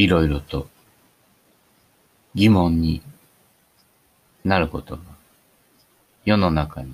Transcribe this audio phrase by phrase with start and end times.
[0.00, 0.66] いろいろと
[2.34, 3.02] 疑問に
[4.46, 5.02] なることが
[6.24, 6.90] 世の中に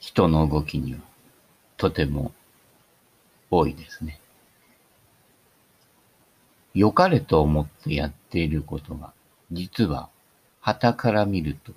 [0.00, 0.98] 人の動きには
[1.76, 2.32] とても
[3.52, 4.18] 多いですね。
[6.74, 9.12] 良かれと思ってやっていることが
[9.52, 10.08] 実は
[10.60, 11.72] 旗から見ると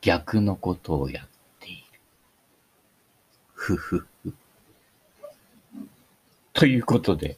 [0.00, 1.28] 逆のことをやっ
[1.60, 2.00] ている。
[3.54, 4.34] ふふふ。
[6.52, 7.36] ということで、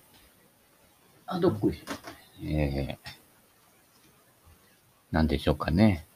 [1.28, 2.05] あ、どっこいしょ。
[2.42, 3.14] えー、
[5.10, 6.06] なんでしょうかね。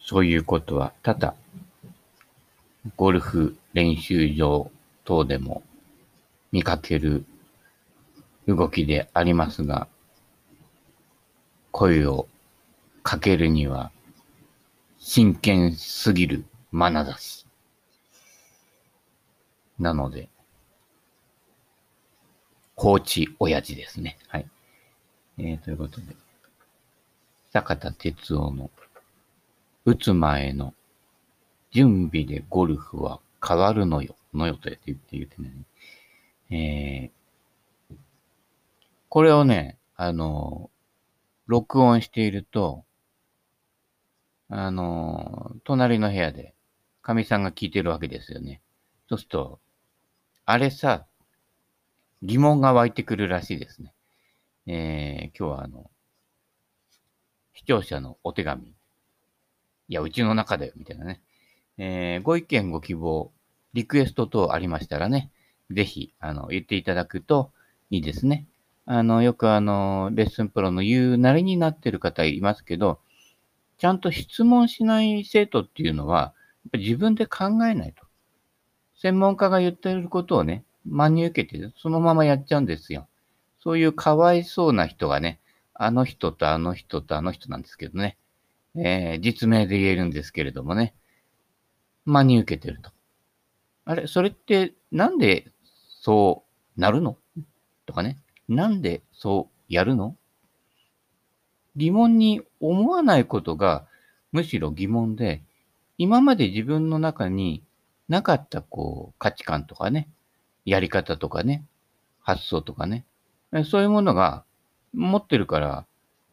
[0.00, 1.34] そういうことは、ただ、
[2.96, 4.70] ゴルフ練習場
[5.04, 5.62] 等でも
[6.50, 7.24] 見かける
[8.46, 9.86] 動きでありますが、
[11.70, 12.26] 声を
[13.02, 13.92] かけるには
[14.98, 17.46] 真剣すぎる眼差し。
[19.78, 20.28] なので、
[22.78, 24.16] 放置親父ですね。
[24.28, 24.46] はい。
[25.38, 26.06] えー、ということで、
[27.52, 28.70] 坂田哲夫の
[29.84, 30.72] 打つ前の
[31.72, 34.14] 準備でゴルフは変わるのよ。
[34.32, 35.50] のよと言って言ってね。
[36.50, 37.96] えー、
[39.08, 40.70] これをね、あの、
[41.48, 42.84] 録音していると、
[44.50, 46.54] あの、隣の部屋で、
[47.02, 48.60] かみさんが聞いてるわけですよね。
[49.08, 49.58] そうすると、
[50.44, 51.07] あれさ、
[52.22, 53.94] 疑問が湧いてくるらしいですね。
[54.66, 55.90] えー、今日はあの、
[57.54, 58.68] 視聴者のお手紙。
[58.68, 58.74] い
[59.88, 61.22] や、うちの中だよ、みたいなね。
[61.78, 63.32] えー、ご意見、ご希望、
[63.72, 65.30] リクエスト等ありましたらね、
[65.70, 67.52] ぜひ、あの、言っていただくと
[67.90, 68.46] いいですね。
[68.84, 73.00] あの、よくあの、レッスンプロの言うなりになってる方いますけど、
[73.76, 78.04] ちゃんと質問しない生徒っていうのは、やっぱ自分で考えないと。
[78.96, 83.08] 専門家が言ってることをね、真に受けて、そのままやっちゃうんですよ。
[83.60, 85.40] そういうかわいそうな人がね、
[85.74, 88.16] あの人とあの人とあの人なんですけどね、
[88.76, 90.94] えー、実名で言えるんですけれどもね、
[92.04, 92.90] 真に受けてると。
[93.84, 95.50] あれ、それってなんで
[96.00, 96.44] そ
[96.76, 97.16] うなるの？
[97.86, 98.18] とかね、
[98.48, 100.16] なんでそうやるの？
[101.76, 103.86] 疑問に思わないことが
[104.32, 105.42] むしろ疑問で、
[105.96, 107.62] 今まで自分の中に
[108.08, 110.08] なかったこう価値観とかね、
[110.68, 111.64] やり方とかね、
[112.20, 113.06] 発想とかね、
[113.64, 114.44] そういうものが
[114.92, 115.86] 持ってるから、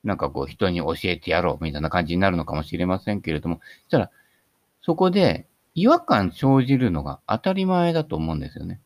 [0.03, 4.11] なんかこう人に教えてやろうみたいな感じになるのかもしれませんけれども、そしたら、
[4.81, 8.81] そこで違和感生じるのが当たり前だと思うんですよね。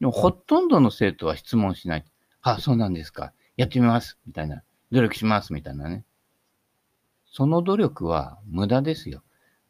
[0.00, 2.04] でもほとんどの生徒は質問しない。
[2.42, 3.32] あ、そうなんですか。
[3.56, 4.18] やってみます。
[4.26, 4.62] みたいな。
[4.92, 5.52] 努力します。
[5.52, 6.04] みたいなね。
[7.30, 9.22] その努力は無駄ですよ。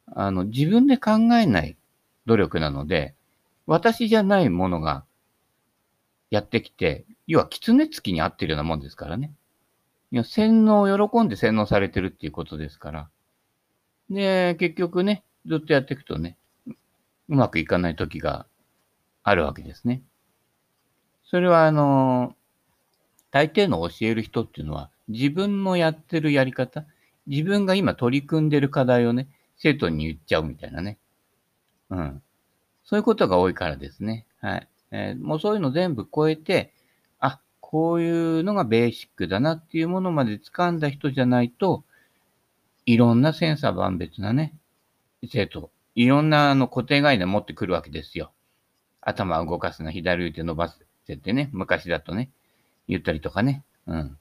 [0.07, 1.77] あの、自分で考えない
[2.25, 3.15] 努力なので、
[3.65, 5.05] 私じゃないものが
[6.29, 9.33] やってきて、要は狐つきに合ってるようなもんですからね。
[10.11, 13.09] いや、洗脳を喜んで洗脳されてるっていうことですから。
[14.09, 18.47] で、結局ね、ずっとやっていくとね、うまくいかない時が
[19.23, 20.01] あるわけですね。
[21.23, 22.35] それはあの、
[23.31, 26.85] 大抵の教える人っていうのは、自分のやってるやり方、
[27.27, 30.97] 自分が今取り組んでる課題をね、生徒に言っちゃうみたいなね。
[31.91, 32.23] うん。
[32.83, 34.25] そういうことが多いからですね。
[34.41, 34.67] はい。
[34.91, 36.73] えー、もうそういうの全部超えて、
[37.19, 41.83] あ、こういうのがベーシックだなっていうものまで掴んだ人じゃないと、
[42.85, 44.55] いろんなセンサー万別なね、
[45.27, 48.31] 生徒、いろんなあの固定概念持ってくるわけですよ。
[49.01, 50.73] 頭を動かすな、左腕伸ば
[51.05, 52.29] せてね、昔だとね、
[52.87, 54.17] 言ったりとかね、うん。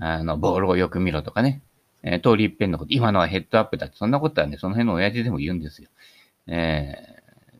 [0.00, 1.62] あの、ボールをよく見ろとかね、
[2.02, 5.88] えー、通り一遍のこと、今のはヘッドアップだって、そんなことはね、その辺の親父でも言うんですよ。
[6.46, 7.58] えー、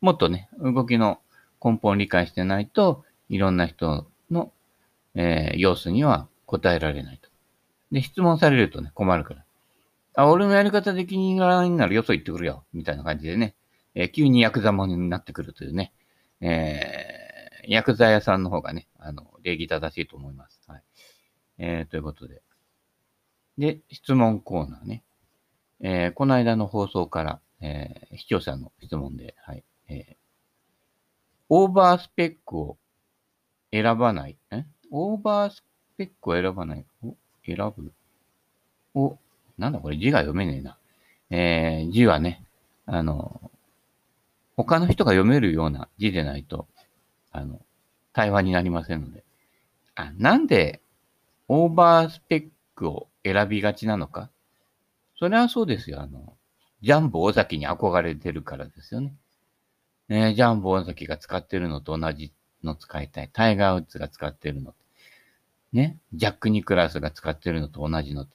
[0.00, 1.20] もっとね、動きの
[1.62, 4.52] 根本を理解してないと、いろんな人の、
[5.14, 7.28] えー、様子には答えられないと。
[7.92, 9.44] で、質問されるとね、困るから。
[10.14, 12.64] あ、俺のやり方で気にならないならよそ行ってくるよ。
[12.72, 13.54] みたいな感じでね、
[13.94, 15.92] えー、急にヤクザもになってくるというね、
[16.40, 20.60] えー、ヤクザ屋さんの方がね、あの、礼儀正しいと思います。
[20.66, 20.82] はい。
[21.58, 22.42] えー、ということで。
[23.58, 25.04] で、質問コーナーね。
[25.80, 29.64] えー、この間の放送から、えー、視聴者の質問で、はい。
[29.88, 30.16] えー、
[31.48, 32.78] オーバースペックを
[33.72, 34.36] 選ばない。
[34.50, 34.64] え？
[34.90, 35.62] オーバース
[35.96, 36.84] ペックを選ばない。
[37.02, 37.14] お？
[37.44, 37.92] 選ぶ？
[38.94, 39.18] お、
[39.58, 40.78] なんだこれ字が読めねえな。
[41.30, 42.44] えー、字はね、
[42.86, 43.50] あの、
[44.56, 46.66] 他の人が読めるような字でないと、
[47.30, 47.60] あの、
[48.12, 49.24] 対話になりませんので。
[49.94, 50.80] あ、なんで
[51.48, 54.30] オーバースペックを選びがちなのか？
[55.18, 56.00] それはそうですよ。
[56.00, 56.34] あの、
[56.82, 59.14] ジャンボ尾崎に憧れてるからですよね。
[60.12, 63.30] ね、ジャンボ尾崎が使ってるのと同じの使いたい。
[63.32, 64.74] タイガー・ウッズが使ってるの。
[65.72, 68.26] ね、ジャック・ニクラウスが使ってるのと同じの。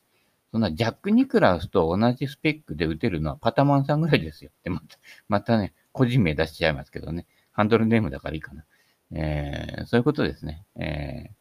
[0.52, 4.50] そんなジャック・ニクラウスと同じスペックで打てるのはパタマンさんぐらいですよ。
[4.52, 4.98] ってまた、
[5.30, 7.28] またね、個人名出しちゃいますけどね。
[7.52, 8.66] ハンドルネームだからいいかな。
[9.12, 10.66] えー、そういうことですね。
[10.78, 11.32] えー、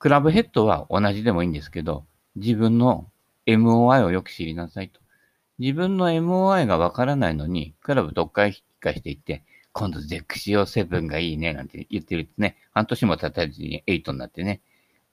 [0.00, 2.04] クラブヘッドは同じでもいいんですけど、
[2.34, 3.08] 自分の
[3.46, 5.01] MOI をよく知りなさいと。
[5.58, 14.60] 自分の MOI がわからないのに、クラブ読解引き返していって、今度ゼクシオ7がいいね、なんて言ってるとね、半年も経たずに8になってね、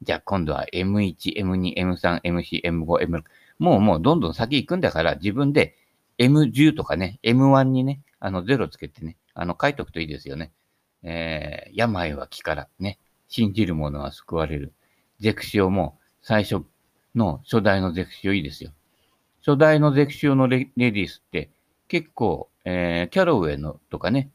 [0.02, 3.24] じゃあ今度は M1、M2、M3、M4、M5、M6、
[3.60, 5.76] もうもうどんどん先行くんだから自分で
[6.18, 10.52] M10 とかね、M1 にね、あの0つけてね、あの書いとくといいですよね。
[11.04, 14.74] えー、病は気からね、信じる者は救われる。
[15.20, 16.66] ゼクシオも最初
[17.16, 18.72] の初代のゼクシオいいですよ。
[19.46, 21.50] 初代のゼクシオのレディースって
[21.88, 24.30] 結構、えー、キャロウェイのとかね、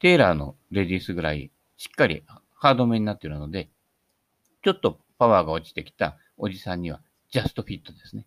[0.00, 2.24] テーラーのレディースぐらいしっかり
[2.54, 3.68] ハードめになってるので、
[4.62, 7.00] ちょっとパワーが落ちてきたおじさんには
[7.30, 8.24] ジャストフィットですね。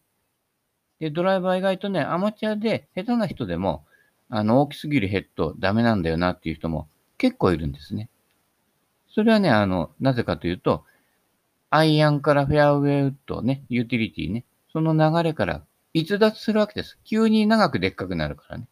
[1.00, 3.86] で、ドライバー意外とね、アマチュアで下手な人でも、
[4.30, 6.88] あの、大きすぎるヘッドダメなんだよなっていう人も
[7.18, 8.10] 結構いるんですね。
[9.14, 10.86] それはね、あの、なぜかというと、
[11.70, 16.98] アイアンからフェアウェイウッドね、ユーティリティね、その流れから逸脱するわけです。
[17.04, 18.68] 急に長くでっかくなるからね。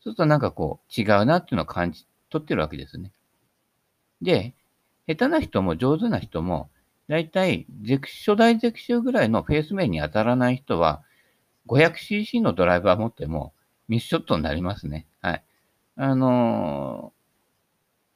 [0.00, 3.12] そうするとなんかこう違うなっていうのを感じ取ってるわけですね。
[4.22, 4.54] で、
[5.06, 6.70] 下手な人も上手な人も、
[7.08, 7.66] だいたい
[8.02, 11.02] 初代ゼクショぐらいのフェース面に当たらない人は、
[11.66, 13.52] 500cc のドライバー持っても
[13.88, 15.06] ミスショットになりますね。
[15.20, 15.44] はい。
[15.96, 17.12] あの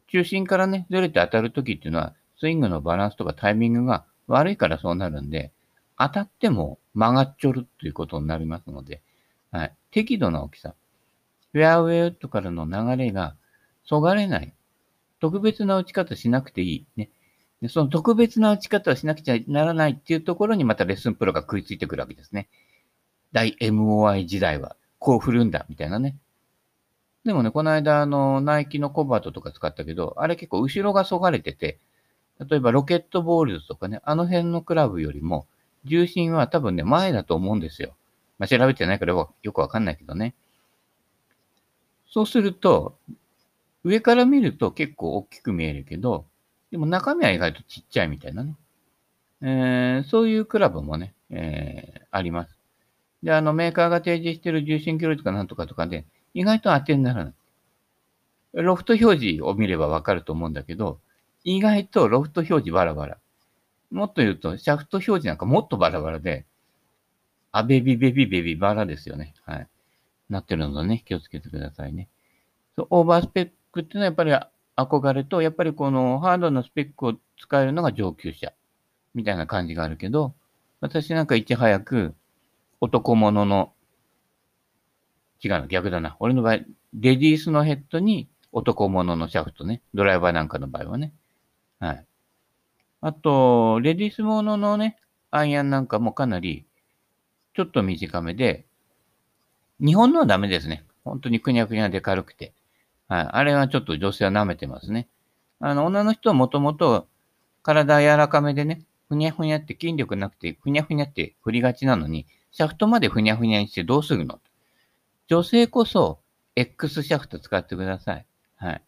[0.09, 5.53] ー、中心からね、ずれて当たるときっていうのは、スイングのバランスとかタイミングが悪いからそうなるんで、
[6.07, 9.03] 当たっても曲がっちょるということになりますので、
[9.51, 9.75] はい。
[9.91, 10.75] 適度な大きさ。
[11.53, 13.37] フェアウェイウッドからの流れが
[13.85, 14.55] そがれない。
[15.21, 16.87] 特別な打ち方しなくていい。
[16.97, 17.11] ね。
[17.61, 22.49] でその特別な打ち方をしなくちゃならないっていうところにまたレッスンプロが食いついてくるわけですね。
[23.31, 26.17] 大 MOI 時代はこう振るんだ、みたいなね。
[27.25, 31.79] でもね、この間、あの、ナイキのコバートとか使ったけど、あれ結構後ろがそがれてて、
[32.41, 35.47] 例えばロケットボールズとかね、あの辺のクラブよりも、
[35.85, 37.95] 重心は多分ね、前だと思うんですよ。
[38.39, 40.35] まあ、調べてないからよくわかんないけどね。
[42.11, 42.97] そうすると、
[43.85, 46.27] 上から見ると結構大きく見えるけど、
[46.71, 48.57] でも中身は意外とちっちゃいみたいなね。
[49.43, 52.57] えー、そういうクラブもね、えー、あります。
[53.23, 57.35] で、あの、メーカーが提示している重心距離とかなんとかとかで、意外と当てにならない。
[58.55, 61.01] ロフト表示を見ればわかると思うんだけど、
[61.45, 63.19] 意外とロフト表示バラバラ。
[63.93, 66.47] もっと言うと、シャフト表示なんかもっとバラバラで、
[67.53, 69.35] あベビベビベビバラですよね。
[69.45, 69.69] はい。
[70.31, 72.09] なってるのでね、気をつけてくださいね。
[72.77, 74.33] そうオーバースペックっていうのはやっぱり
[74.77, 78.53] 憧れと、やっぱりこのハードなスペックを使えるのが上級者
[79.15, 80.35] みたいな感じがあるけど、
[80.81, 82.15] 私なんかいち早く
[82.81, 83.73] 男物の、
[85.45, 86.17] 違うの、逆だな。
[86.19, 86.65] 俺の場合、レ
[86.95, 89.83] ディースのヘッドに男物のシャフトね。
[89.93, 91.13] ドライバーなんかの場合はね。
[91.79, 92.07] はい。
[93.03, 94.97] あと、レディース物のね、
[95.31, 96.65] アイアンなんかもかなり、
[97.55, 98.65] ちょっと短めで、
[99.81, 100.85] 日本のはダメですね。
[101.05, 102.53] 本当にくにゃくにゃで軽くて。
[103.09, 103.29] はい。
[103.33, 105.09] あれはちょっと女性は舐めてますね。
[105.59, 107.09] あの、女の人はもともと
[107.63, 114.41] 体柔らかめでね、ふにゃふにゃって筋力なくて、ふにゃふにゃって振りがちなのに、シャフトまでふにゃふにゃにしてどうするの？
[115.27, 116.21] 女性こそ
[116.55, 118.27] X シャフト使ってください。
[118.57, 118.83] はい。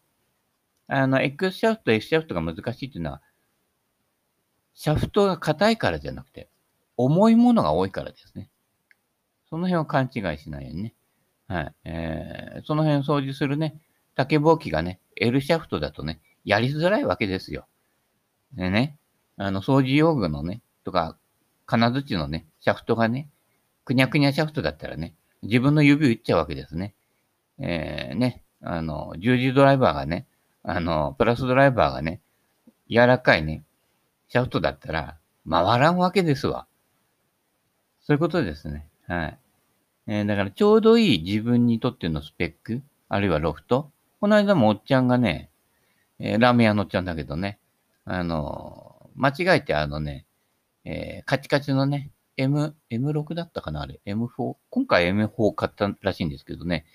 [0.87, 3.21] あの、X シャフト、S シャフトが難しいっていうのは、
[4.75, 6.49] シャフトが硬いからじゃなくて、
[6.97, 8.49] 重いものが多いからですね。
[9.49, 10.93] その辺を勘違いしないようにね。
[11.47, 11.73] はい。
[11.85, 13.79] えー、その辺掃除するね、
[14.15, 17.65] 竹ぼうきがね、L シャフトだとね、やりづらいわけですよ。
[18.53, 18.97] でね、
[19.37, 21.17] あの、掃除用具のね、とか、
[21.65, 23.29] 金槌のね、シャフトがね、
[23.85, 25.13] くにゃくにゃシャフトだったらね、
[25.43, 26.93] 自分の指を打っちゃうわけですね。
[27.59, 30.25] えー、ね、あの、十字ドライバーがね、
[30.63, 32.21] あの、プラスドライバーがね、
[32.89, 33.63] 柔らかいね、
[34.27, 35.17] シャフトだったら、
[35.49, 36.67] 回らんわけですわ。
[38.01, 38.87] そういうことですね。
[39.07, 39.39] はい。
[40.07, 43.91] えー、だからちょうどいい自分にとってのスペック、あるいはロフト。
[44.19, 45.49] この間もおっちゃんがね、
[46.19, 47.59] えー、ラーメン屋のおっちゃんだけどね、
[48.05, 50.25] あの、間違えてあのね、
[50.83, 54.01] えー、カチカチのね、M、M6 だったかなあれ。
[54.05, 54.55] M4。
[54.69, 56.85] 今回 M4 買ったらしいんですけどね。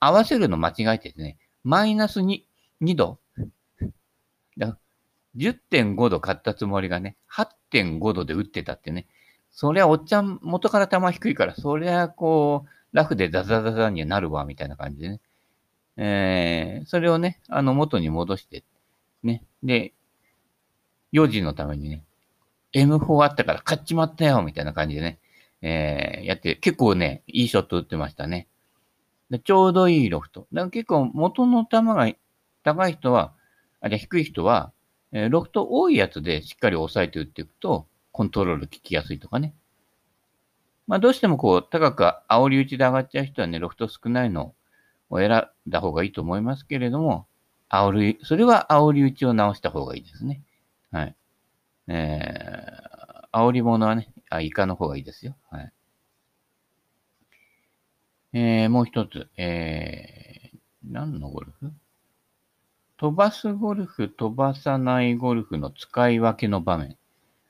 [0.00, 1.38] 合わせるの間違えててね。
[1.64, 2.42] マイナス2、
[2.82, 3.18] 2度。
[4.58, 4.76] だ
[5.38, 9.06] 10.5度買ったつもりがね、8.5度で打ってたってね。
[9.50, 15.20] そりゃおっちゃん元から球低いから、そりゃこう、ラフでザザザザにはなるわ、みたいな感じでね。
[15.96, 18.64] えー、それをね、あの元に戻して、
[19.22, 19.42] ね。
[19.62, 19.94] で、
[21.12, 22.04] 4時のためにね、
[22.74, 25.18] M4 あったから買っちまったよみたいな感じでね、
[25.62, 28.46] えー、やって、結構ね、いいショット打ってましたね。
[29.30, 30.46] でちょうどいいロフト。
[30.52, 32.08] だから結構元の球が
[32.62, 33.34] 高い人は、
[33.80, 34.72] あ、じゃ低い人は、
[35.12, 39.54] えー、ロフト多いやつでしっかり抑えて打っていくと、コントロール効きやすいとかね。
[40.86, 44.54] まあどうしてもこう、高く煽り打ちで上がっちゃう人はね、ロフト少ないの
[45.10, 47.26] を選んだ方がいいと思いますけれども、
[47.70, 50.42] 煽り、それは煽り打ちを直した方がいいですね。
[50.90, 51.14] はい。
[51.88, 55.36] えー、煽り物はね、あ、イカの方がいいですよ。
[55.50, 55.72] はい。
[58.32, 61.72] えー、もう一つ、えー、何のゴルフ？
[62.98, 66.96] 飛ばすゴルフ、飛ばさないゴルフの使い分けの場面。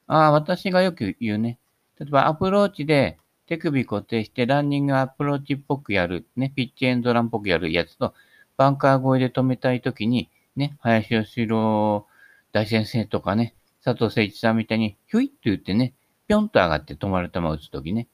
[0.07, 1.59] ああ、私がよく言うね。
[1.99, 8.13] 例えばアプローチで手首固定してランニングアプローチっぽくやる、ね、ピッチエンドランっぽくやるやつと、
[8.59, 12.07] バンカー越えで止めたいときに、ね、林義郎
[12.53, 15.95] 大先生とかね、佐藤誠一さんみたいに、ひょいって言ってね、
[16.27, 18.07] ぴょんと上がって止まる球を打つときね。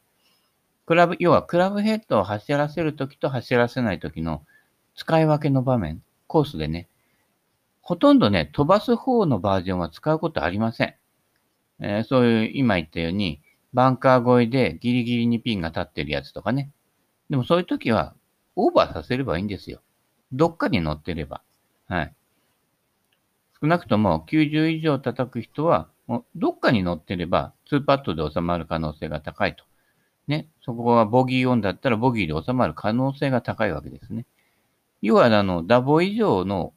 [0.87, 4.45] クラブ、要はクラブヘッドを走らせるときと走らせないときの
[4.95, 6.87] 使い分けの場面、コースでね、
[7.85, 10.95] ほとんどね、飛ばす方のバージョンは使うことありません。
[11.81, 13.43] えー、そういう、今言ったように、
[13.75, 16.71] バンカー越えでギリギリにピンが立ってるやつとかね。
[17.29, 18.14] でもそういう時は、
[18.57, 19.83] オーバーさせればいいんですよ。
[20.33, 21.43] どっかに乗ってれば。
[21.87, 22.14] はい。
[23.61, 25.88] 少なくとも90以上叩く人は、
[26.37, 29.64] どっかに乗ってれば、2パットで収まる可能性が高いと。
[30.26, 30.49] ね。
[30.62, 34.26] そこはボギーオンだったらボギーで収まる可能性が高いわけですね。
[35.03, 36.74] 要は、あの、ダボ以上の、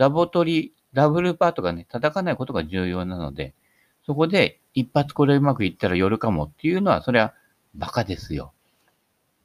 [0.00, 3.52] ダボ取り、ダブルパートがね、叩かないことが重要なので、
[4.06, 7.34] そこで一発これうまくいったら寄るかもっていうのは、それは
[7.74, 8.54] バカですよ。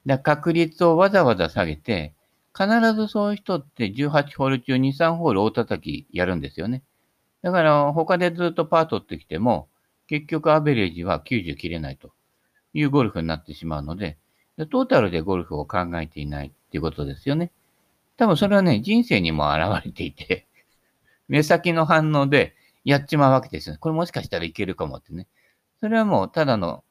[0.06, 2.14] だ確率をわざわざ下げて、
[2.58, 6.84] 必ずそういう人って18ホール中2、3ホール大叩きやるんですよね。
[7.42, 9.68] だから他でずっとパー取ってきても、
[10.08, 12.14] 結局アベレージは90切れないと
[12.74, 14.18] いうゴルフになってしまうので、
[14.72, 17.52] トータルでゴルフを考えていないっていうことですよね。
[18.18, 20.48] 多分それはね、人生にも現れていて、
[21.28, 23.80] 目先の反応でやっちまうわけですよね。
[23.80, 25.28] これもしかしたらいけるかもってね。
[25.80, 26.84] それはもうただの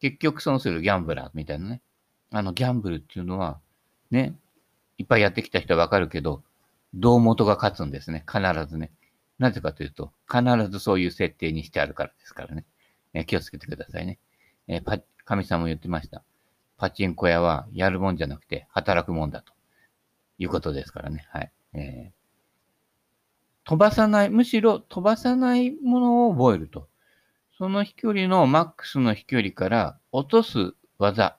[0.00, 1.82] 結局損するギャンブラーみたいなね。
[2.30, 3.60] あのギャンブルっていうのは、
[4.10, 4.34] ね、
[4.98, 6.42] いっぱいやってきた人はわかるけど、
[6.94, 8.24] 胴元が勝つんですね。
[8.26, 8.90] 必ずね。
[9.38, 12.64] なぜかというと、必ずそういう設定にしてあるからですからね。
[13.14, 14.18] え気をつけてくださいね。
[14.66, 16.24] えー、パ、神さんも言ってました。
[16.82, 19.51] パチンコ屋はやるもんじゃなくて働くもんだと
[20.38, 21.26] いうことですからね。
[21.30, 21.52] はい。
[21.74, 26.88] えー、飛ばさない、むしろ飛ばさないものを覚えると。
[27.58, 31.36] その飛距離のマックスの飛距離から落とす技。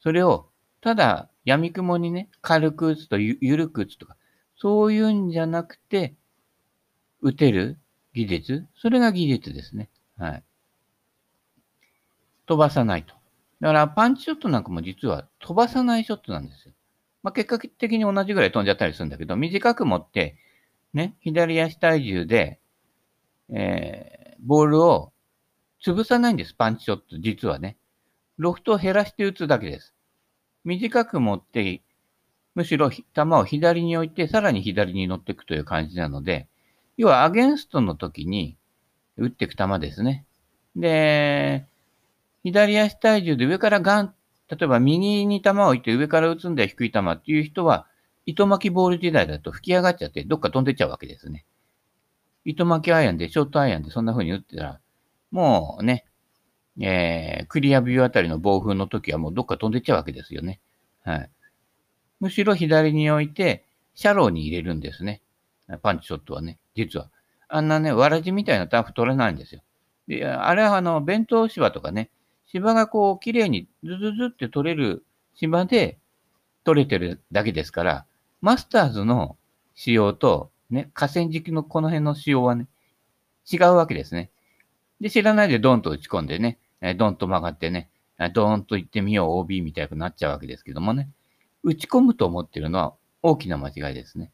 [0.00, 0.48] それを
[0.80, 4.16] ただ闇雲にね、軽く打つとゆ、ゆるく打つとか、
[4.56, 6.14] そういうんじゃなくて、
[7.20, 7.78] 打てる
[8.14, 9.88] 技術それが技術ですね。
[10.16, 10.42] はい。
[12.46, 13.14] 飛ばさないと。
[13.60, 16.74] だからパンチショットなんかも実は飛ばさないショットなんですよ。
[17.26, 20.36] まあ、結果的に同じぐらい飛んじゃったりするんだけど、短く持って、
[20.94, 22.60] ね、左足体重で、
[23.48, 25.12] えー、ボールを
[25.84, 27.78] 潰さないんです、パンチショット、実はね。
[28.38, 29.92] ロフトを減らして打つだけです。
[30.62, 31.82] 短く持って、
[32.54, 33.02] むしろ球
[33.32, 36.46] を左に置いて、さらに左に乗っていくという感じなので、
[36.96, 38.56] 要はアゲンストの時に
[39.16, 40.24] 打っていく球ですね。
[40.76, 41.66] で、
[42.44, 44.14] 左足体重で上からガン、
[44.48, 47.86] 例えば右に球を置いて上から打つんだよ、低い球っていう人は、
[48.26, 51.44] 糸巻きボール時代だと吹き上がっちゃってどっか飛んでっちゃうわけですね。
[52.44, 54.80] 糸巻きアイアンで、ショートアイアンでそんな風に打ってたら、
[55.30, 56.06] もうね、
[56.80, 60.60] えー、クリアビューあたりの暴風の時はもうどっか飛んでっちゃうわけですよね。
[61.02, 61.30] はい。
[62.20, 65.22] むしろ左に置いて、シャローに入れるんですね。
[65.82, 67.10] パンチショットはね、実は。
[67.48, 69.62] あんなね、わらじみたいなターフ取れないんですよ。
[70.06, 72.10] で、あれはあの、弁当芝とかね、
[72.46, 75.98] 芝がこう、綺麗にズズズって取れる芝で
[76.64, 78.06] 取れてるだけですから、
[78.40, 79.36] マスターズの
[79.74, 82.66] 仕様と、ね、河川敷のこの辺の仕様はね、
[83.50, 84.30] 違うわけですね。
[85.00, 86.58] で、知らないでドンと打ち込んでね、
[86.96, 87.90] ドンと曲がってね、
[88.32, 91.10] ドーンと行ってみよう OB みたいになっちゃうわけですけどもね。
[91.62, 94.30] 打ち込むと思ってるのは大きな間違いですね。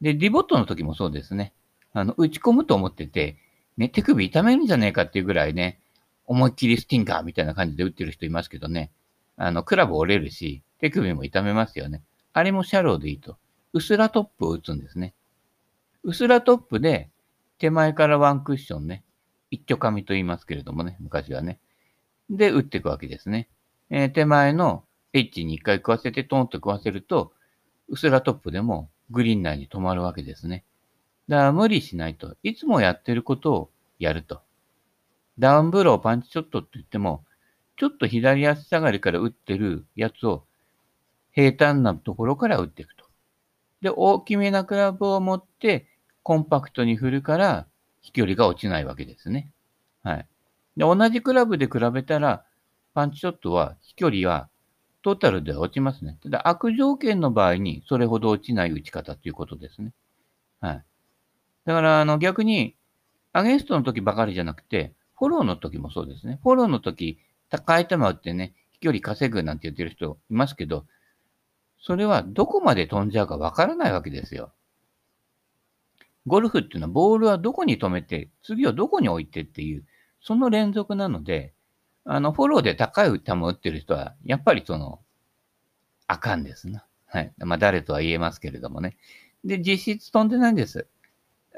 [0.00, 1.52] で、リボットの時もそうですね。
[1.92, 3.36] あの、打ち込むと思ってて、
[3.76, 5.80] ね、手首痛めるんじゃねえかっていうぐらいね、
[6.30, 8.92] 思いっきりスティンガーみたいな感じで打ってる人いますけどね。
[9.36, 12.04] あの、クラブ折れるし、手首も痛めますよね。
[12.32, 13.36] あれもシャローでいいと。
[13.72, 15.12] うすらトップを打つんですね。
[16.04, 17.10] うすらトップで、
[17.58, 19.02] 手前からワンクッションね、
[19.50, 21.58] 一挙紙と言いますけれどもね、昔はね。
[22.30, 23.48] で、打っていくわけですね。
[23.90, 27.32] えー、手前のエッジに一回食わせてトンと食わせると、
[27.88, 30.64] うすらトップでもグリーン内に止まるわけですね。
[31.26, 32.36] だから無理しないと。
[32.44, 34.42] いつもやってることをやると。
[35.38, 37.24] ダウンブローパンチショットって言っても、
[37.76, 40.44] ちょっと左足下がりから打ってるやつを
[41.32, 43.06] 平坦なところから打っていくと。
[43.80, 45.86] で、大きめなクラブを持って
[46.22, 47.66] コンパクトに振るから
[48.02, 49.52] 飛距離が落ちないわけですね。
[50.02, 50.26] はい。
[50.76, 52.44] で、同じクラブで比べたら、
[52.92, 54.48] パンチショットは飛距離は
[55.02, 56.18] トータルでは落ちますね。
[56.22, 59.92] ただ悪条件の場合にそれほど落ちない打ち方ということですね。
[60.60, 60.84] はい。
[61.64, 62.76] だから、あの、逆に、
[63.32, 66.40] アゲンストの時ばかりじゃなくて、フォローの時もそうですね。
[66.42, 67.18] フォローの時、
[67.50, 70.86] 高い球打ってね、飛距離稼ぐなんて言ってる人いますけど、
[71.78, 74.52] それはどこまで飛んじゃうかわからないわけですよ。
[76.26, 79.84] ゴルフっていうのはボールはどこに止めて、次をどこに置いてっていう、
[80.22, 81.52] その連続なので、
[82.06, 85.00] あの、フォローで高い球打ってる人は、やっぱりその、
[86.06, 86.86] あかんですな。
[87.04, 87.32] はい。
[87.38, 88.96] まあ、誰とは言えますけれどもね。
[89.44, 90.86] で、実質飛んでないんです。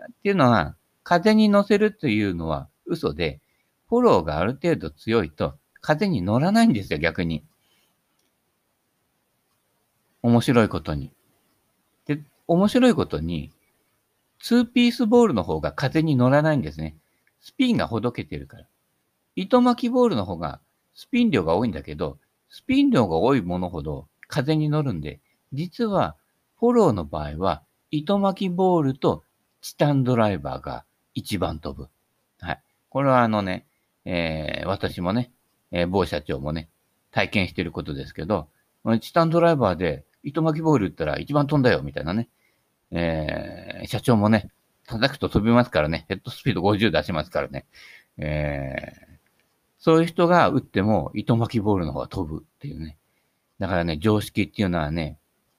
[0.01, 3.41] っていうのは、風に乗せるというのは嘘で、
[3.93, 7.45] フォローがある程度強いと、風に乗らないんですよ、逆に。
[10.23, 11.13] 面白いことに。
[12.07, 13.51] で、面白いことに、
[14.39, 16.97] ツーピースボールの方が風に乗らないんですね。
[17.43, 18.67] スピンがほどけてるから。
[19.37, 20.63] 糸巻きボールの方が
[20.95, 22.17] スピン量が多いんだけど、
[22.49, 25.21] スピン量が多いものほど風に乗るんで、
[25.53, 26.17] 実は
[26.59, 29.23] フォローの場合は糸巻きボールと
[29.61, 31.91] チタンドライバーが一番飛ぶ。
[32.41, 32.63] はい。
[32.89, 33.67] これはあのね、
[34.05, 35.31] えー、私もね、
[35.71, 36.69] えー、某社長もね、
[37.11, 38.49] 体験してることですけど、
[39.01, 42.29] チタンドライバーで糸巻きボール打ったら一番飛んだよ、みたいなね。
[42.91, 44.51] えー、社長もね、
[44.87, 46.05] 叩くと飛びますからね。
[46.09, 47.67] ヘッドスピード50出しますからね。
[48.19, 49.17] えー、
[49.79, 52.97] そういう人が打っても糸巻きボールの方が飛ぶっていうね。
[53.59, 55.19] だからね、常識っていうのはね、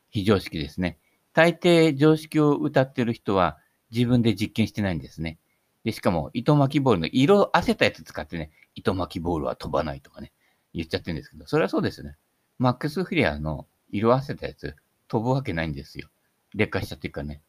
[0.09, 0.97] 非常識ですね。
[1.33, 3.57] 大抵常識を歌ってる人は
[3.91, 5.39] 自分で実験してないんですね。
[5.83, 10.31] で、しかも糸巻きボールの色あせたやつ使ってね、糸巻きボールは飛ばないとかね、
[10.73, 12.15] 言っちゃってるんですけど、それはそうですね。
[12.59, 14.75] マックス・フリアの色あせたやつ、
[15.07, 16.07] 飛ぶわけないんですよ。
[16.55, 17.41] 劣化しちゃってるからね。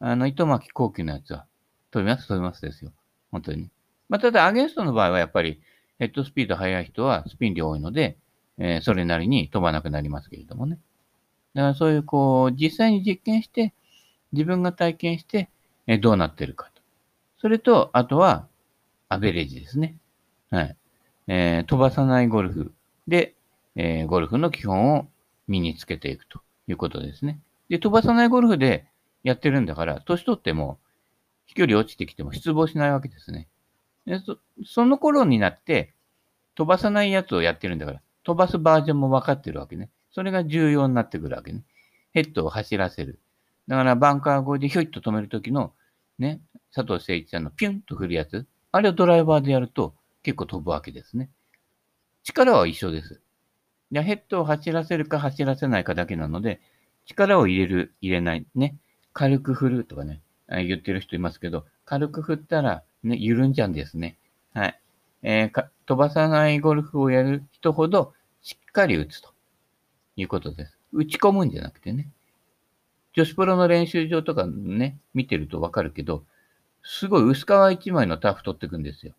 [0.00, 1.46] あの、糸巻き後期のやつは、
[1.90, 2.92] 飛びます、飛びますですよ。
[3.30, 3.70] 本当に。
[4.08, 5.60] まあ、ただ、アゲンストの場合はやっぱり、
[5.98, 8.16] ヘッドスピード速い人はスピン量多いので、
[8.58, 10.78] えー、それなりに飛ばなくなりますけれどもね。
[11.54, 13.72] だからそういう、こう、実際に実験して、
[14.32, 15.48] 自分が体験して、
[15.86, 16.71] えー、どうなってるか。
[17.42, 18.46] それと、あとは、
[19.08, 19.96] アベレージですね。
[20.50, 20.76] はい。
[21.26, 22.72] えー、飛ばさないゴルフ
[23.08, 23.34] で、
[23.74, 25.08] えー、ゴルフの基本を
[25.48, 27.40] 身につけていくということですね。
[27.68, 28.86] で、飛ばさないゴルフで
[29.24, 30.78] やってるんだから、年取っても
[31.46, 33.48] 飛距離落ちてきても失望しないわけですね。
[34.06, 35.94] でそその頃になって、
[36.54, 39.90] 飛ばさないやつをやってるんだから、飛ばすバージョンも分かってるわけね。
[40.12, 41.64] それが重要になってくるわけね。
[42.12, 43.18] ヘッドを走らせる。
[43.66, 45.72] だからバンカー越えでひょいっと止めるときの、
[46.22, 46.40] ね、
[46.74, 48.46] 佐藤誠一さんのピュンと振るやつ。
[48.70, 51.28] あれをドライバーでやると結構飛ぶわけですね。
[52.22, 53.20] 力は一緒です。
[53.90, 56.60] でヘッドを走らせるか走らせないかだけなので、
[57.04, 58.46] 力を入れる、入れない。
[58.54, 58.76] ね。
[59.12, 64.16] 軽く振るとかね、言ってる人いますけど、軽く振ったら、ね、緩んじゃうんですね。
[64.54, 64.80] はい。
[65.22, 69.30] えー、飛ばさないゴルフをやる人ほどしっかり打つと
[70.16, 70.78] いうことです。
[70.92, 72.08] 打ち込むんじゃなくてね。
[73.14, 76.24] 女子プロの練習場とかね、見てるとわかるけど、
[76.82, 79.14] すごい薄皮一枚のタフ取ってくんですよ。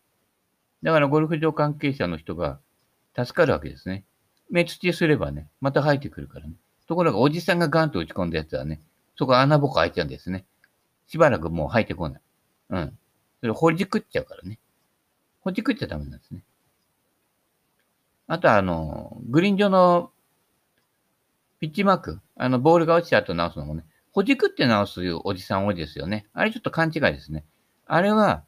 [0.81, 2.59] だからゴルフ場関係者の人が
[3.15, 4.03] 助かるわけですね。
[4.49, 6.53] 目土すればね、また生えてくるからね。
[6.87, 8.81] ところがおじさんがガンと打ち込んだやつはね、
[9.15, 10.45] そこ穴ぼこ開いちゃうんですね。
[11.07, 12.21] しばらくもう生えてこない。
[12.69, 12.97] うん。
[13.39, 14.59] それほじくっちゃうからね。
[15.41, 16.43] ほじくっちゃダメなんですね。
[18.27, 20.11] あと、あの、グリーン上の
[21.63, 26.25] ピッチマーク、あの、ボールが落ちた後直すのもね、ほじくって直すおじさん多いですよね。
[26.33, 27.45] あれちょっと勘違いですね。
[27.85, 28.43] あれは、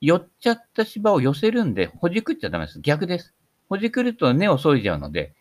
[0.00, 2.80] 寄っちゃった芝を寄せるんで、ほじくっちゃダメです。
[2.80, 3.34] 逆です。
[3.68, 5.34] ほじくると根を削いじゃうので、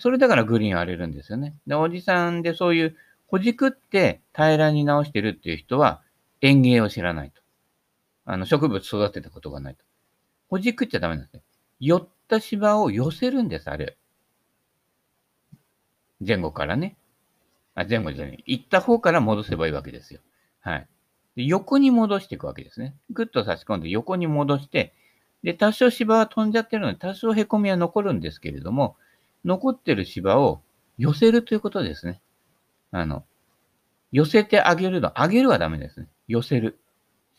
[0.00, 1.54] それだからグリーン荒れるんですよね。
[1.68, 2.96] で、おじさんでそういう
[3.28, 6.02] ほじくって平らに直してるっていう人は
[6.40, 7.42] 園芸を知らないと。
[8.24, 9.84] あの、植物育てたことがないと。
[10.48, 11.44] ほじくっちゃダメなんですね。
[11.78, 13.96] 寄った芝を寄せるんです、あれ。
[16.26, 16.96] 前後からね。
[17.74, 18.42] あ、前後じゃない。
[18.46, 20.20] 行った方から戻せばいいわけですよ。
[20.60, 20.88] はい。
[21.36, 22.94] で横に戻していくわけですね。
[23.10, 24.94] ぐっと差し込んで横に戻して、
[25.42, 28.96] で、多少芝は飛んじゃってるので、多少凹みは残るんですけれども、
[29.44, 30.62] 残ってる芝を
[30.96, 32.20] 寄せるということですね。
[32.92, 33.24] あの、
[34.12, 35.20] 寄せてあげるの。
[35.20, 36.08] あげるはダメですね。
[36.28, 36.78] 寄せる。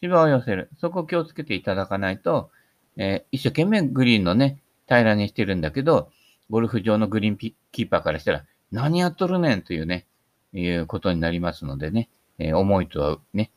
[0.02, 0.69] 芝を寄せる。
[0.80, 2.52] そこを気をつけていただかないと、
[2.98, 6.12] えー、一生懸命グリーンのね、平らにしてるんだけど、
[6.50, 10.06] ゴルフ場のグリーンキーパーからしたら、何やっとるねんというね、
[10.54, 13.51] いうことになりますのでね、えー、思いとはね、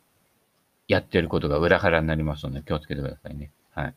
[0.86, 3.50] やってることが裏腹になりますので気をつけてくださいね。
[3.74, 3.94] はい。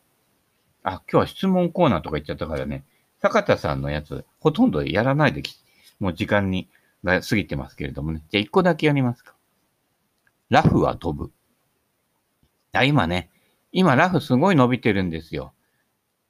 [0.83, 2.83] あ、今日は質問コーナーとか言っちゃったからね、
[3.21, 5.55] 坂田さんのやつ、ほとんどやらないでき、
[5.99, 6.67] もう時間に、
[7.03, 8.21] が過ぎてますけれどもね。
[8.29, 9.33] じゃあ一個だけやりますか。
[10.49, 11.31] ラフは飛ぶ。
[12.73, 13.29] あ、今ね、
[13.71, 15.53] 今ラフすごい伸びてるんですよ。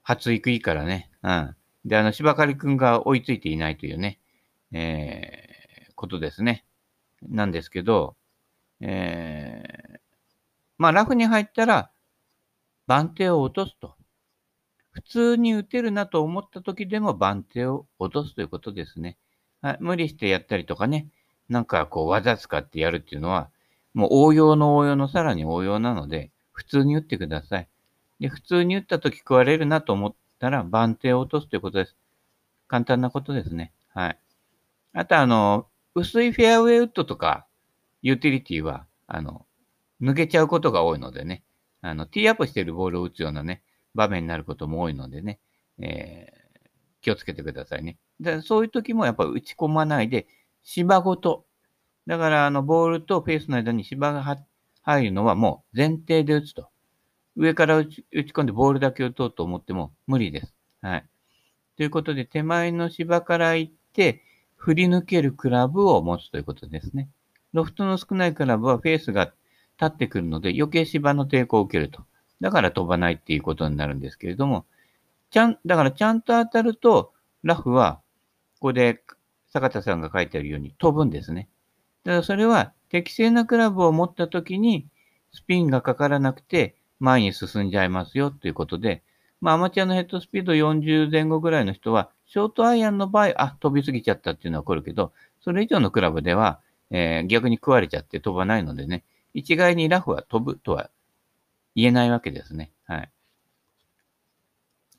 [0.01, 1.09] 発育いいからね。
[1.23, 1.55] うん。
[1.85, 4.19] で、あの、芝刈りくんが追いついていないというね、
[4.71, 6.65] えー、ことですね。
[7.21, 8.15] なんですけど、
[8.79, 9.99] えー、
[10.77, 11.91] まあ、ラフに入ったら、
[12.87, 13.95] 番手を落とすと。
[14.91, 19.17] 普通に打てるなと思った時でも番手を落とすということですね。
[19.61, 21.07] はい、無理してやったりとかね、
[21.47, 23.49] なんかこう技使ってやるっていうのは、
[23.93, 27.67] もう応用の応用のさらに応用なので、普通に打ってください。
[28.19, 31.95] で、普通に打った時食われるなと思ったら番手を落とすということです。
[32.67, 33.71] 簡単なことですね。
[33.93, 34.19] はい。
[34.93, 37.47] あとあの、薄いフェアウェイウッドとか、
[38.01, 39.45] ユーティリティは、あの、
[40.01, 41.43] 抜けちゃうことが多いのでね、
[41.81, 43.63] あの、ティーアップしてるボールを打つようなね、
[43.95, 45.39] 場面になることも多いのでね、
[45.79, 46.69] えー、
[47.01, 47.97] 気をつけてくださいね。
[48.19, 50.27] でそういう時もやっぱ打ち込まないで、
[50.63, 51.45] 芝ごと。
[52.07, 54.37] だから、あの、ボールとフェースの間に芝が
[54.81, 56.69] 入るのはもう前提で打つと。
[57.35, 60.53] 上から打ち打ち込んでボールだけ打とうと思っても無理です。
[60.81, 61.05] はい。
[61.77, 64.21] ということで、手前の芝から行って、
[64.61, 67.09] 振り抜けるクラブを持つということですね。
[67.51, 69.35] ロフトの少ないクラブはフェースが立
[69.85, 72.03] ってくるので余計芝の抵抗を受けると。
[72.41, 74.67] だから飛ばないっていうことになるんですけれども、
[75.31, 78.01] ちゃん、だからちゃんと当たると、ラフは、
[78.59, 79.01] ここで
[79.51, 81.49] 坂田さんが書いてあるように飛ぶんですね。
[82.03, 84.87] だからそれは適正なクラブを持った時に
[85.33, 89.01] スピンがかからなくて前に進んじゃいますよということで、
[89.41, 100.89] まあアマチュアのヘッドスピード40前後ぐらいの人は、ショートアイアンの場合、あ、飛びすぎちゃったっていうのは起こるけど、それ以上のクラブでは、えー、逆に食われちゃって飛ばないのでね、一概にラフは飛ぶとは
[101.75, 102.71] 言えないわけですね。
[102.85, 103.11] はい。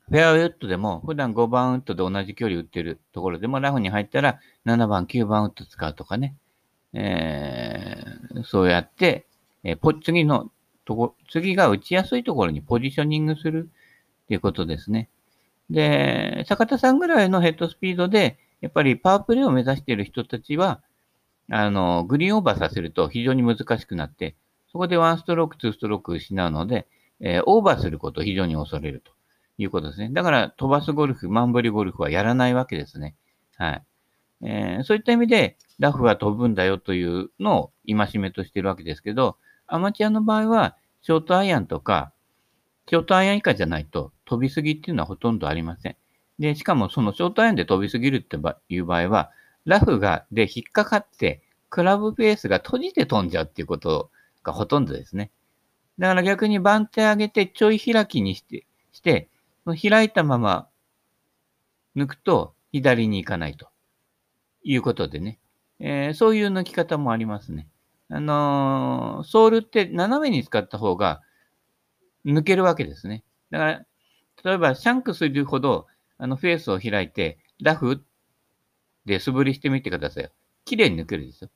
[0.09, 6.35] フェアウェイウッドでも、普段5番ウッドで同じ距離打ってるところでも、ラフに入ったら7番、9番ウッド使うとかね。
[6.93, 9.25] えー、そうやって、
[9.63, 10.51] えー、次の
[10.85, 13.69] とこ、次が打ちやすいところにポジショニングする
[14.23, 15.09] っていうことですね。
[15.69, 20.81] で、坂田さんぐらいのヘッドスピードで、やっぱりパワープレイを目指している人たちは、
[21.51, 24.35] あの、グリーンオーバーさせると非常に難しくなって、
[24.71, 26.87] そこでワンストローク、ツーストローク失うので、
[27.19, 29.11] えー、オーバーすることを非常に恐れると
[29.57, 30.09] いうことですね。
[30.11, 33.15] だから飛ばすゴルフ、マンブリゴルフはやらないわけですね。
[33.57, 33.83] はい。
[34.45, 42.12] えー、そういった意味で、ラフは飛ぶんだよというのを戒めとしているわけですけど、アマチュアの場合は、ショートアイアンとか、
[42.89, 45.95] ショートアイアン以下じゃないと飛びすぎっていうのはほとんどありません。
[46.39, 48.37] で、しかもそのショートアイアンで飛びすぎるって
[48.69, 49.31] いう場合は、
[49.65, 54.11] ラフがで引っかかって、クラブベースが閉じて飛んじゃうっていうこと
[54.43, 55.31] がほとんどですね。
[55.99, 59.29] だから逆に番手上げてちょい開きにして、して、
[59.65, 60.67] 開いたまま
[61.95, 63.69] 抜くと左に行かないと
[64.63, 65.39] いうことでね。
[65.79, 67.67] えー、そういう抜き方もありますね。
[68.09, 71.21] あのー、ソールって斜めに使った方が
[72.25, 73.23] 抜けるわけですね。
[73.51, 73.85] だから、
[74.43, 78.03] 例えばシャンクするほどあのフェースを開いてラフ
[79.05, 80.31] で素振りしてみてください。
[80.65, 81.49] 綺麗に抜けるんですよ。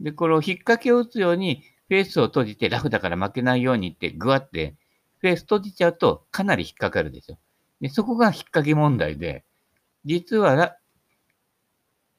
[0.00, 4.76] で、これを引っ掛けを打つようにフェースを閉じてラフだから負けないようにってグワって、
[5.18, 7.38] フェース閉じちゃうとかなり引っかかるでしょ。
[7.80, 9.44] で、そこが引っ掛け問題で、
[10.04, 10.76] 実はラ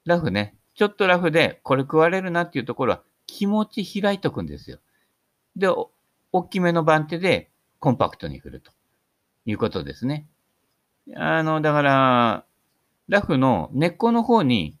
[0.04, 4.78] ラフね、ちょっとラフでこれ食われるなっていうところは気持ち開いとくんですよ。
[5.56, 5.68] で、
[6.32, 7.50] 大きめの番手で
[7.82, 8.70] コンパクトに振ると
[9.44, 10.28] いうことですね。
[11.16, 12.44] あの、だから、
[13.08, 14.76] ラフの根っこの方に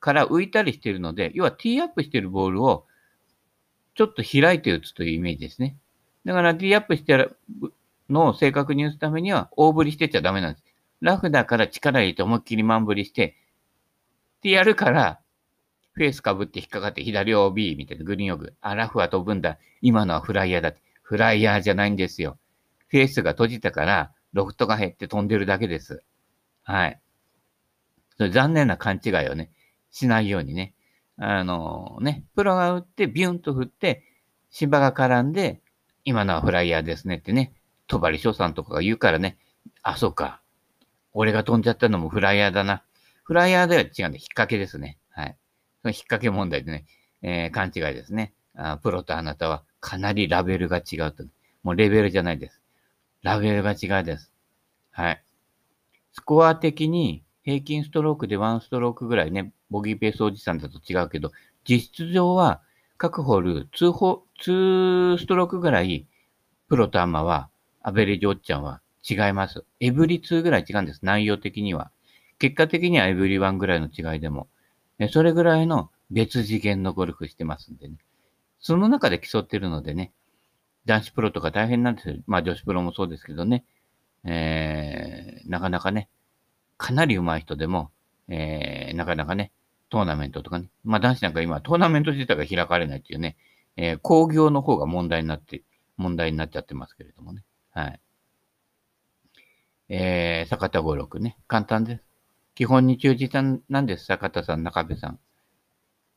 [0.00, 2.86] から浮いたりしてるので、要はティーアップしてるボールを
[3.94, 5.76] ちょっと開いて打つというイメージですね。
[6.24, 7.36] だから、ティーアップしてる
[8.08, 10.64] のを正確に打つためには、大振りしてちゃダメなんです。
[11.02, 13.36] ラフだから力入れて思いっきりマン振りして、
[14.38, 15.20] ってやるから、
[15.92, 18.54] フェースかぶって引っかかって左 OB みたいなグリーンオブ。
[18.62, 19.58] あ、ラフは飛ぶんだ。
[19.82, 20.72] 今のはフライヤーだ。
[21.10, 22.38] フライヤーじゃないんですよ。
[22.86, 26.04] フェースが閉じたから、ロフトが減って飛んでるだけです。
[26.62, 27.00] はい。
[28.16, 29.50] それ残念な勘違いをね、
[29.90, 30.72] しないようにね。
[31.16, 34.04] あのね、プロが打ってビュンと振って、
[34.50, 35.60] 芝が絡んで、
[36.04, 37.54] 今のはフライヤーですねってね、
[37.88, 39.36] 戸張翔さんとかが言うからね、
[39.82, 40.40] あ、そうか。
[41.12, 42.84] 俺が飛んじゃったのもフライヤーだな。
[43.24, 44.96] フライヤーでは違うんで、引っ掛けですね。
[45.10, 45.36] はい。
[45.82, 46.86] その引っ掛け問題でね、
[47.22, 48.78] えー、勘違いですねあ。
[48.78, 51.24] プロとあなたはかなりラベルが違うと。
[51.62, 52.60] もうレベルじゃないです。
[53.22, 54.32] ラベルが違うです。
[54.90, 55.22] はい。
[56.12, 61.32] スコア的に平均ストロークでワンストロークぐらいね、ボギーペースおじさんだと違うけど、
[61.68, 62.62] 実質上は
[62.98, 66.06] 各ホール2ホ2ストロークぐらい、
[66.68, 67.48] プロとアマは、
[67.82, 69.64] アベレージおっちゃんは違います。
[69.80, 71.00] エブリ2ぐらい違うんです。
[71.02, 71.90] 内容的には。
[72.38, 74.48] 結果的にはエブリ1ぐらいの違いでも。
[75.10, 77.96] それぐらいの別次元のゴルフしてますんでね。
[78.60, 80.12] その中で競ってるのでね、
[80.84, 82.16] 男子プロとか大変なんですよ。
[82.26, 83.64] まあ女子プロもそうですけどね。
[84.24, 86.08] えー、なかなかね、
[86.76, 87.90] かなり上手い人でも、
[88.28, 89.52] えー、なかなかね、
[89.88, 90.68] トーナメントとかね。
[90.84, 93.36] まあ男子なんか今トーナメント自体が開かれないっていうね、
[93.76, 95.62] えー、工業の方が問題になって、
[95.96, 97.44] 問題になっちゃってますけれどもね。
[97.72, 98.00] はい。
[99.88, 101.36] えー、坂田五六ね。
[101.48, 102.02] 簡単です。
[102.54, 104.04] 基本に忠実なんです。
[104.04, 105.18] 坂田さん、中部さん。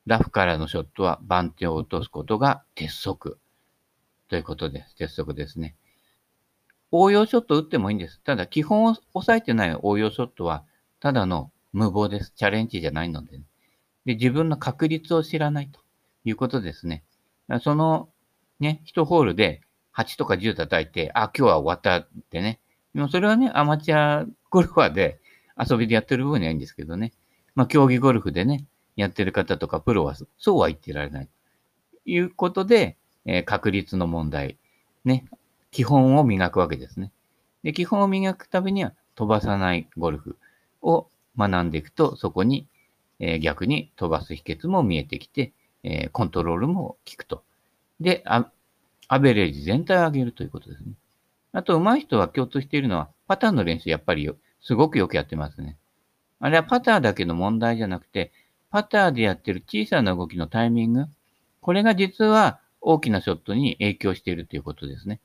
[0.05, 3.39] ラフからのショットは番手を落とすことが鉄則。
[4.27, 4.95] ということです。
[4.95, 5.75] 鉄則ですね。
[6.91, 8.21] 応用ショット打ってもいいんです。
[8.21, 10.63] ただ、基本を抑えてない応用ショットは、
[10.99, 12.33] ただの無謀です。
[12.35, 13.43] チャレンジじゃないので、ね、
[14.05, 15.79] で、自分の確率を知らないと
[16.25, 17.03] いうことですね。
[17.61, 18.09] その、
[18.59, 19.61] ね、1ホールで
[19.95, 22.59] 8とか10叩いて、あ、今日は終わったってね。
[22.93, 25.19] でもそれはね、アマチュアゴルファーで
[25.57, 27.13] 遊びでやってる分にはいいんですけどね。
[27.55, 31.29] まあ、競技ゴルフでね、やってる方とかプロはそうは言ってられない。
[32.05, 34.57] いうことで、えー、確率の問題。
[35.05, 35.25] ね。
[35.71, 37.11] 基本を磨くわけですね。
[37.63, 40.37] で、基本を磨くためには飛ばさないゴルフ
[40.81, 42.67] を学んでいくと、そこに、
[43.19, 45.53] えー、逆に飛ばす秘訣も見えてきて、
[45.83, 47.43] えー、コントロールも効くと。
[47.99, 50.93] で、アベレージ全体を上げるということですね。
[51.53, 54.29] あと、上手い人は共通しているのは、パターンの練習やっぱり
[54.61, 55.77] すごくよくやってますね。
[56.39, 58.31] あれはパターだけの問題じゃなくて、
[58.73, 61.05] パターでやってる小さな動きのタイミング、
[61.61, 65.21] これが実は大きなショットに影響しているということですね。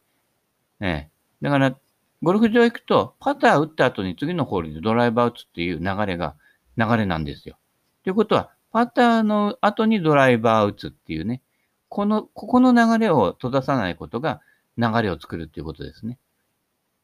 [0.82, 1.10] ええ。
[1.40, 1.74] だから、
[2.20, 6.36] ゴルフ場行くと、パター打った後に次のホールでドライバー打つっていう流れが、
[6.76, 7.56] 流れなんですよ。
[8.04, 11.40] ということは、パターの後にドライバー打つっていうね、
[11.88, 14.42] この、ここの流れを閉ざさないことが
[14.76, 16.18] 流れを作るっていうことですね。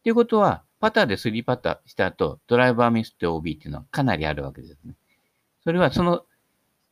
[0.03, 4.95] ということは、パターで3パターした後、ドライバーミスって OB っていうのはかなりあるわけですね。
[5.63, 6.27] それはその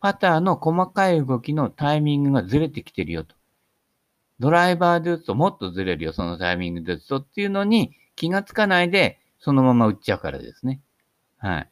[0.02, 3.36] パターの細かい動きのタイミングがずれてきてるよと。
[4.40, 10.80] ドライバーで打つともっとずれるよ、そのタイミングで打つとっていうのに気がつかないで、そのまま打っちゃうからですね。
[11.38, 11.70] はい。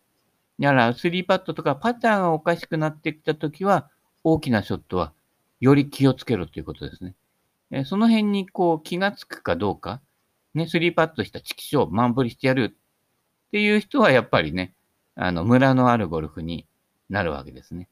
[0.61, 3.90] だから、3パットとかパターがおかしくなってきたときは、
[4.23, 5.12] 大きなショットは
[5.59, 7.16] より気をつけろということですね。
[7.73, 10.01] えその辺にこう気がつくかどうか、
[10.55, 14.75] ね、3パットしたチキショー、マンブリしてやるっていう人はやっぱりね、
[15.16, 16.69] あの、ムラのあるゴルフに
[17.09, 17.88] なるわけですね。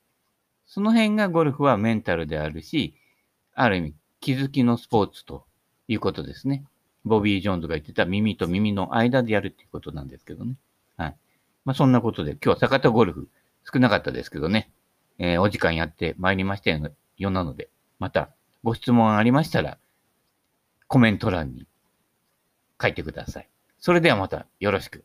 [0.68, 2.94] その辺がゴルフはメンタルであるし、
[3.54, 5.46] ある意味気づきのスポーツと
[5.88, 6.62] いうことですね。
[7.04, 10.54] ボビー・ジョーンズが言ってた耳と耳の間でやるっていうことなんですけどね。
[10.98, 11.16] はい。
[11.64, 13.28] まあ、そんなことで、今日は坂田ゴルフ
[13.72, 14.70] 少なかったですけどね、
[15.18, 18.28] えー、お時間やってまいりましたよなので、また
[18.62, 19.78] ご質問ありましたら、
[20.86, 21.66] コメント欄に
[22.80, 23.48] 書いてください。
[23.78, 25.04] それではまたよろしく。